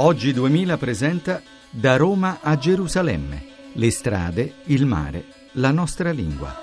Oggi 0.00 0.32
2000 0.32 0.76
presenta 0.76 1.40
Da 1.72 1.96
Roma 1.96 2.38
a 2.40 2.54
Gerusalemme. 2.56 3.74
Le 3.74 3.90
strade, 3.90 4.62
il 4.66 4.86
mare, 4.86 5.24
la 5.54 5.72
nostra 5.72 6.12
lingua. 6.12 6.54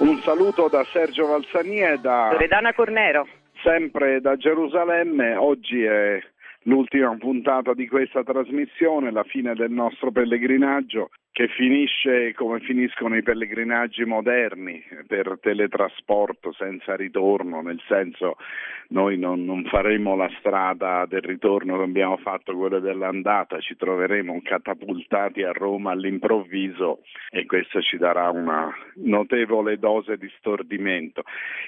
Un 0.00 0.18
saluto 0.24 0.66
da 0.68 0.82
Sergio 0.90 1.28
Valsani 1.28 1.78
e 1.78 1.98
da 1.98 2.32
Loredana 2.32 2.74
Cornero. 2.74 3.28
sempre 3.62 4.20
da 4.20 4.36
Gerusalemme. 4.36 5.36
Oggi 5.36 5.84
è 5.84 6.18
l'ultima 6.62 7.16
puntata 7.16 7.74
di 7.74 7.86
questa 7.86 8.24
trasmissione, 8.24 9.12
la 9.12 9.22
fine 9.22 9.54
del 9.54 9.70
nostro 9.70 10.10
pellegrinaggio 10.10 11.10
che 11.38 11.46
finisce 11.46 12.34
come 12.34 12.58
finiscono 12.58 13.16
i 13.16 13.22
pellegrinaggi 13.22 14.04
moderni 14.04 14.82
per 15.06 15.38
teletrasporto 15.40 16.52
senza 16.52 16.96
ritorno, 16.96 17.60
nel 17.60 17.80
senso 17.86 18.38
noi 18.88 19.18
non, 19.18 19.44
non 19.44 19.62
faremo 19.64 20.16
la 20.16 20.28
strada 20.40 21.06
del 21.06 21.20
ritorno 21.20 21.76
che 21.76 21.84
abbiamo 21.84 22.16
fatto, 22.16 22.56
quella 22.56 22.80
dell'andata, 22.80 23.60
ci 23.60 23.76
troveremo 23.76 24.40
catapultati 24.42 25.44
a 25.44 25.52
Roma 25.52 25.92
all'improvviso 25.92 27.02
e 27.30 27.46
questo 27.46 27.82
ci 27.82 27.98
darà 27.98 28.30
una 28.30 28.74
notevole 28.94 29.78
dose 29.78 30.16
di 30.16 30.28
stordimento. 30.38 31.22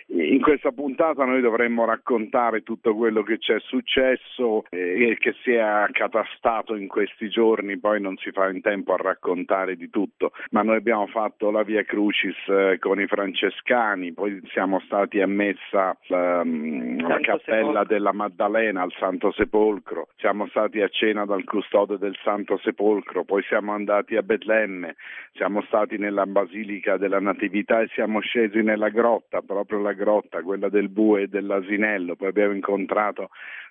In 0.08 0.40
questa 0.40 0.72
puntata 0.72 1.24
noi 1.24 1.42
dovremmo 1.42 1.84
raccontare 1.84 2.64
tutto 2.64 2.96
quello 2.96 3.22
che 3.22 3.38
ci 3.38 3.52
è 3.52 3.60
successo 3.60 4.64
e 4.70 5.16
che 5.20 5.34
si 5.44 5.52
è 5.52 5.58
accatastato 5.58 6.74
in 6.74 6.88
questi 6.88 7.28
giorni, 7.28 7.78
poi 7.78 8.00
non 8.00 8.16
si 8.16 8.32
fa 8.32 8.48
in 8.48 8.62
tempo 8.62 8.94
a 8.94 8.96
raccontare 8.96 9.58
parlare 9.60 9.76
di 9.76 9.90
tutto, 9.90 10.32
ma 10.50 10.62
noi 10.62 10.76
abbiamo 10.76 11.06
fatto 11.06 11.50
la 11.50 11.62
Via 11.62 11.82
Crucis 11.84 12.36
eh, 12.48 12.78
con 12.78 13.00
i 13.00 13.06
francescani, 13.06 14.12
poi 14.12 14.40
siamo 14.52 14.80
stati 14.80 15.20
a 15.20 15.26
messa 15.26 15.96
um, 16.08 16.98
alla 17.04 17.20
cappella 17.20 17.38
Sepolcro. 17.38 17.84
della 17.84 18.12
Maddalena 18.12 18.82
al 18.82 18.92
Santo 18.98 19.32
Sepolcro, 19.32 20.08
siamo 20.16 20.46
stati 20.48 20.80
a 20.80 20.88
cena 20.88 21.24
dal 21.24 21.44
custode 21.44 21.98
del 21.98 22.16
Santo 22.22 22.58
Sepolcro, 22.58 23.24
poi 23.24 23.42
siamo 23.42 23.72
andati 23.72 24.16
a 24.16 24.22
Betlemme, 24.22 24.96
siamo 25.32 25.62
stati 25.62 25.98
nella 25.98 26.26
Basilica 26.26 26.96
della 26.96 27.20
Natività 27.20 27.80
e 27.80 27.88
siamo 27.92 28.20
scesi 28.20 28.62
nella 28.62 28.88
grotta, 28.88 29.42
proprio 29.42 29.80
la 29.80 29.92
grotta, 29.92 30.42
quella 30.42 30.68
del 30.68 30.88
bue 30.88 31.22
e 31.22 31.28
dell'asinello, 31.28 32.16
poi 32.16 32.28
abbiamo 32.28 32.54
incontrato 32.54 33.30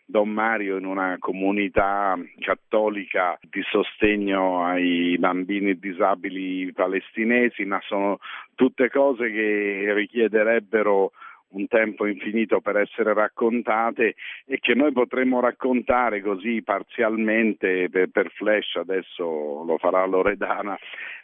Don 0.09 0.29
Mario 0.29 0.77
in 0.77 0.85
una 0.85 1.17
comunità 1.19 2.17
cattolica 2.39 3.37
di 3.47 3.61
sostegno 3.69 4.65
ai 4.65 5.15
bambini 5.19 5.77
disabili 5.79 6.71
palestinesi, 6.73 7.65
ma 7.65 7.79
sono 7.87 8.19
tutte 8.55 8.89
cose 8.89 9.31
che 9.31 9.93
richiederebbero 9.93 11.11
un 11.51 11.67
tempo 11.67 12.05
infinito 12.05 12.59
per 12.61 12.77
essere 12.77 13.13
raccontate 13.13 14.15
e 14.45 14.59
che 14.59 14.75
noi 14.75 14.91
potremmo 14.91 15.39
raccontare 15.39 16.21
così 16.21 16.61
parzialmente 16.61 17.89
per, 17.89 18.09
per 18.09 18.31
flash, 18.31 18.75
adesso 18.75 19.63
lo 19.63 19.77
farà 19.77 20.05
Loredana, 20.05 20.77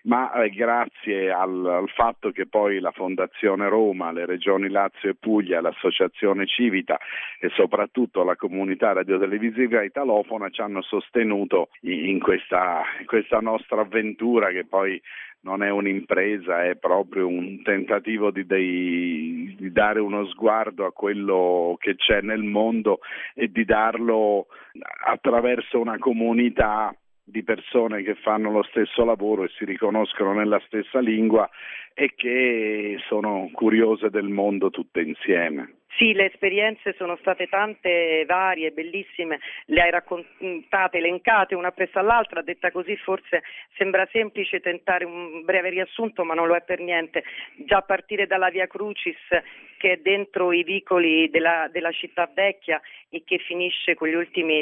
ma 0.04 0.32
eh, 0.34 0.50
grazie 0.50 1.32
al, 1.32 1.66
al, 1.66 1.90
fatto 1.90 2.32
che 2.32 2.48
poi 2.48 2.80
la 2.80 2.92
Fondazione 2.92 3.68
Roma, 3.68 4.12
le 4.12 4.26
regioni 4.26 4.70
Lazio 4.70 5.10
e 5.10 5.16
Puglia, 5.16 5.62
l'Associazione 5.62 6.46
Civita 6.46 6.98
e 7.40 7.50
soprattutto 7.50 8.24
la 8.24 8.36
comunità 8.36 8.94
radiotelevisiva 8.94 9.84
italofona 9.84 10.50
ci 10.50 10.62
hanno 10.62 10.82
sostenuto 10.82 11.70
in, 11.82 12.06
in, 12.06 12.20
questa, 12.20 12.84
in 13.00 13.06
questa 13.06 13.40
nostra 13.40 13.82
avventura 13.82 14.50
che 14.50 14.66
poi 14.66 15.02
non 15.46 15.62
è 15.62 15.70
un'impresa, 15.70 16.66
è 16.66 16.76
proprio 16.76 17.28
un 17.28 17.62
tentativo 17.62 18.32
di, 18.32 18.48
dei, 18.48 19.56
di, 19.56 19.72
dare 19.72 20.00
uno 20.00 20.26
sguardo 20.26 20.86
a 20.86 20.92
quello 20.92 21.78
che 21.80 21.96
c'è 21.96 22.22
nel 22.22 22.42
mondo 22.42 23.00
e 23.36 23.52
di 23.52 23.64
darlo 23.64 24.48
attraverso 25.06 25.80
una 25.80 26.00
comunità 26.00 26.94
di 27.24 27.44
persone 27.44 28.02
che 28.02 28.16
fanno 28.16 28.52
lo 28.52 28.64
stesso 28.64 29.06
lavoro 29.06 29.44
e 29.44 29.50
si 29.58 29.66
riconoscono 29.66 30.34
nella 30.34 30.62
stessa 30.66 31.00
lingua 31.00 31.48
e 31.94 32.14
che 32.16 32.98
sono 33.08 33.50
curiose 33.54 34.10
del 34.10 34.28
mondo 34.28 34.72
tutte 34.72 35.02
insieme. 35.02 35.76
Sì, 35.98 36.12
le 36.14 36.26
esperienze 36.26 36.94
sono 36.98 37.16
state 37.18 37.48
tante, 37.48 38.26
varie, 38.26 38.72
bellissime, 38.72 39.40
le 39.68 39.82
hai 39.82 39.92
raccontate, 39.92 40.98
elencate 40.98 41.56
una 41.56 41.72
presso 41.72 42.00
all'altra, 42.00 42.42
detta 42.42 42.70
così 42.70 42.98
forse 42.98 43.44
sembra 43.78 44.06
semplice 44.12 44.60
tentare 44.60 45.06
un 45.06 45.46
breve 45.46 45.70
riassunto, 45.70 46.26
ma 46.26 46.34
non 46.34 46.48
lo 46.48 46.56
è 46.56 46.64
per 46.64 46.80
niente. 46.80 47.24
Già 47.66 47.78
a 47.78 47.82
partire 47.84 48.28
dalla 48.28 48.50
Via 48.50 48.68
Crucis, 48.68 49.16
che 49.78 49.94
è 49.94 49.98
dentro 49.98 50.52
i 50.52 50.64
vicoli 50.64 51.30
della, 51.30 51.70
della 51.72 51.92
città 51.92 52.30
vecchia 52.34 52.82
e 53.10 53.24
che 53.26 53.38
finisce 53.38 53.96
con 53.96 54.10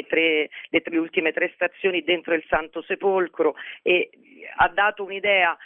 tre, 0.06 0.50
le, 0.68 0.82
le 0.84 0.98
ultime 0.98 1.32
tre 1.32 1.50
stazioni 1.54 2.02
dentro 2.02 2.34
il 2.34 2.44
Santo 2.46 2.82
Sepolcro 2.82 3.56
e 3.82 4.10
ha 4.56 4.68
dato 4.68 5.02
un'idea 5.02 5.56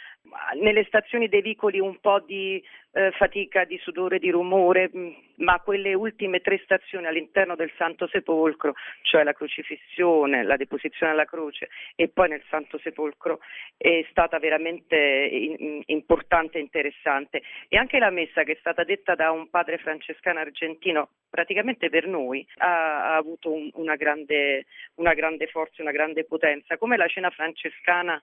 nelle 0.61 0.83
stazioni 0.85 1.27
dei 1.27 1.41
vicoli 1.41 1.79
un 1.79 1.99
po' 1.99 2.19
di 2.19 2.63
eh, 2.91 3.11
fatica, 3.11 3.65
di 3.65 3.77
sudore, 3.77 4.19
di 4.19 4.31
rumore, 4.31 4.89
mm, 4.95 5.11
ma 5.37 5.59
quelle 5.59 5.93
ultime 5.93 6.39
tre 6.41 6.59
stazioni 6.63 7.05
all'interno 7.05 7.55
del 7.55 7.71
Santo 7.77 8.07
Sepolcro, 8.07 8.73
cioè 9.03 9.23
la 9.23 9.33
crocifissione, 9.33 10.43
la 10.43 10.57
deposizione 10.57 11.11
alla 11.11 11.25
croce 11.25 11.69
e 11.95 12.09
poi 12.09 12.29
nel 12.29 12.43
Santo 12.49 12.77
Sepolcro, 12.79 13.39
è 13.77 14.05
stata 14.09 14.39
veramente 14.39 14.95
in, 14.97 15.81
importante 15.85 16.57
e 16.57 16.61
interessante. 16.61 17.41
E 17.67 17.77
anche 17.77 17.99
la 17.99 18.09
messa 18.09 18.43
che 18.43 18.53
è 18.53 18.57
stata 18.59 18.83
detta 18.83 19.15
da 19.15 19.31
un 19.31 19.49
padre 19.49 19.77
francescano 19.77 20.39
argentino, 20.39 21.09
praticamente 21.29 21.89
per 21.89 22.07
noi, 22.07 22.45
ha, 22.57 23.13
ha 23.13 23.15
avuto 23.15 23.51
un, 23.51 23.69
una, 23.75 23.95
grande, 23.95 24.65
una, 24.95 25.13
grande, 25.13 25.47
forza, 25.47 25.81
una 25.81 25.91
grande 25.91 26.25
potenza. 26.25 26.77
Come 26.77 26.97
la 26.97 27.07
cena 27.07 27.29
francescana, 27.29 28.21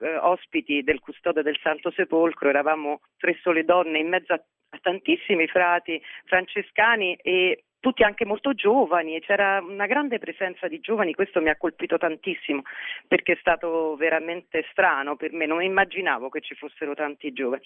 eh, 0.00 0.16
ospiti 0.16 0.82
del 0.82 1.00
custode 1.00 1.42
del 1.42 1.58
Santo 1.62 1.90
Sepolcro, 1.90 2.48
eravamo 2.48 3.00
tre 3.16 3.38
sole 3.42 3.64
donne 3.64 3.98
in 3.98 4.07
mezzo 4.08 4.32
a, 4.32 4.42
a 4.70 4.78
tantissimi 4.80 5.46
frati 5.46 6.00
francescani 6.24 7.14
e 7.22 7.64
tutti 7.80 8.02
anche 8.02 8.24
molto 8.24 8.54
giovani 8.54 9.20
c'era 9.20 9.60
una 9.62 9.86
grande 9.86 10.18
presenza 10.18 10.66
di 10.66 10.80
giovani, 10.80 11.14
questo 11.14 11.40
mi 11.40 11.48
ha 11.48 11.56
colpito 11.56 11.96
tantissimo 11.96 12.62
perché 13.06 13.32
è 13.32 13.38
stato 13.40 13.94
veramente 13.96 14.66
strano 14.70 15.16
per 15.16 15.32
me, 15.32 15.46
non 15.46 15.62
immaginavo 15.62 16.28
che 16.28 16.40
ci 16.40 16.54
fossero 16.54 16.94
tanti 16.94 17.32
giovani 17.32 17.62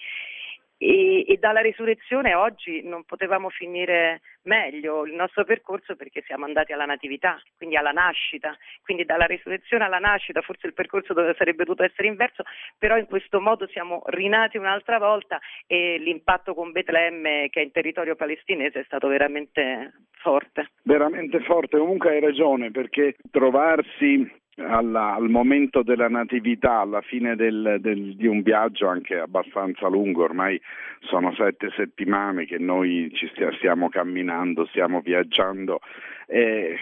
e, 0.83 1.23
e, 1.25 1.37
dalla 1.37 1.61
risurrezione 1.61 2.35
oggi 2.35 2.81
non 2.83 3.05
potevamo 3.05 3.49
finire 3.49 4.19
meglio 4.43 5.05
il 5.05 5.13
nostro 5.13 5.45
percorso 5.45 5.95
perché 5.95 6.21
siamo 6.25 6.43
andati 6.43 6.73
alla 6.73 6.83
natività, 6.83 7.41
quindi 7.55 7.77
alla 7.77 7.91
nascita, 7.91 8.57
quindi 8.83 9.05
dalla 9.05 9.25
risurrezione 9.25 9.85
alla 9.85 9.99
nascita, 9.99 10.41
forse 10.41 10.67
il 10.67 10.73
percorso 10.73 11.13
sarebbe 11.37 11.63
dovuto 11.63 11.83
essere 11.83 12.09
inverso, 12.09 12.43
però 12.77 12.97
in 12.97 13.05
questo 13.05 13.39
modo 13.39 13.65
siamo 13.67 14.01
rinati 14.07 14.57
un'altra 14.57 14.99
volta 14.99 15.39
e 15.67 15.97
l'impatto 15.99 16.53
con 16.53 16.71
Betlemme 16.71 17.47
che 17.49 17.61
è 17.61 17.63
in 17.63 17.71
territorio 17.71 18.15
palestinese 18.15 18.81
è 18.81 18.83
stato 18.83 19.07
veramente 19.07 19.93
forte. 20.11 20.71
Veramente 20.83 21.39
forte, 21.41 21.77
comunque 21.77 22.11
hai 22.11 22.19
ragione 22.19 22.71
perché 22.71 23.15
trovarsi 23.31 24.41
alla, 24.57 25.15
al 25.15 25.29
momento 25.29 25.83
della 25.83 26.07
natività, 26.07 26.79
alla 26.79 27.01
fine 27.01 27.35
del, 27.35 27.77
del, 27.79 28.15
di 28.15 28.27
un 28.27 28.41
viaggio 28.41 28.87
anche 28.87 29.17
abbastanza 29.17 29.87
lungo, 29.87 30.23
ormai 30.23 30.59
sono 31.01 31.33
sette 31.35 31.71
settimane 31.75 32.45
che 32.45 32.57
noi 32.57 33.11
ci 33.13 33.29
stiamo 33.57 33.89
camminando, 33.89 34.65
stiamo 34.67 35.01
viaggiando. 35.01 35.79
E 36.27 36.77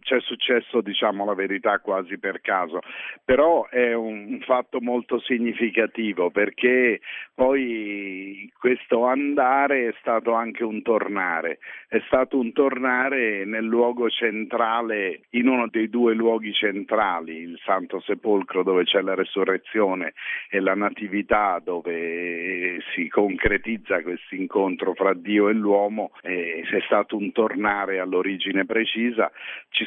c'è 0.00 0.20
successo, 0.20 0.80
diciamo 0.80 1.24
la 1.24 1.34
verità, 1.34 1.78
quasi 1.78 2.18
per 2.18 2.40
caso, 2.40 2.80
però 3.24 3.66
è 3.68 3.92
un 3.94 4.40
fatto 4.44 4.80
molto 4.80 5.18
significativo 5.20 6.30
perché 6.30 7.00
poi 7.34 8.50
questo 8.58 9.04
andare 9.04 9.88
è 9.88 9.94
stato 10.00 10.32
anche 10.32 10.64
un 10.64 10.82
tornare, 10.82 11.58
è 11.88 12.00
stato 12.06 12.38
un 12.38 12.52
tornare 12.52 13.44
nel 13.44 13.64
luogo 13.64 14.08
centrale, 14.08 15.20
in 15.30 15.48
uno 15.48 15.68
dei 15.68 15.88
due 15.88 16.14
luoghi 16.14 16.52
centrali, 16.52 17.36
il 17.36 17.58
Santo 17.64 18.00
Sepolcro 18.00 18.62
dove 18.62 18.84
c'è 18.84 19.00
la 19.00 19.14
resurrezione 19.14 20.14
e 20.50 20.60
la 20.60 20.74
Natività 20.74 21.60
dove 21.62 22.80
si 22.94 23.08
concretizza 23.08 24.02
questo 24.02 24.34
incontro 24.34 24.94
fra 24.94 25.14
Dio 25.14 25.48
e 25.48 25.52
l'uomo, 25.52 26.12
è 26.22 26.62
stato 26.84 27.16
un 27.16 27.32
tornare 27.32 27.98
all'origine 27.98 28.64
precisa, 28.64 29.30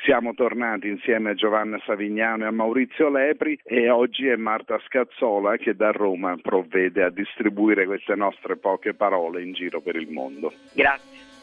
siamo 0.04 0.34
tornati 0.34 0.88
insieme 0.88 1.32
a 1.32 1.34
Giovanna 1.34 1.80
Savignano 1.86 2.44
e 2.44 2.48
a 2.48 2.52
Maurizio 2.52 3.10
Lepri 3.10 3.60
e 3.64 3.90
oggi 3.90 4.28
è 4.28 4.36
Marta 4.36 4.80
Scazzola 4.86 5.58
che 5.58 5.76
da 5.76 5.92
Roma 5.92 6.38
provvede 6.42 7.04
a 7.04 7.10
distribuire 7.10 7.86
queste 7.86 8.16
nostre 8.16 8.58
poche 8.58 8.94
parole 8.94 9.42
in 9.42 9.54
giro 9.54 9.82
per 9.82 9.96
il 9.96 10.10
mondo. 10.10 10.54
Grazie. 10.74 11.39